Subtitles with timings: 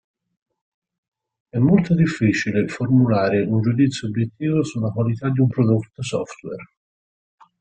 [1.49, 6.63] È molto difficile formulare un giudizio obiettivo sulla qualità di un prodotto software.